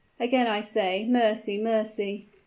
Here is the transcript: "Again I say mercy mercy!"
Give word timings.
"Again 0.19 0.47
I 0.47 0.61
say 0.61 1.05
mercy 1.07 1.61
mercy!" 1.61 2.29